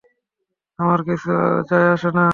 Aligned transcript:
আমার 0.79 0.99
কিচ্ছু 1.07 1.31
যায় 1.69 1.87
আসে 1.93 2.09
না। 2.11 2.25